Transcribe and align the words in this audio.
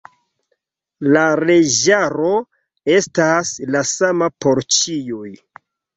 La 1.15 1.25
leĝaro 1.49 2.31
estas 2.95 3.53
la 3.77 3.85
sama 3.93 4.31
por 4.47 4.63
ĉiuj. 4.79 5.35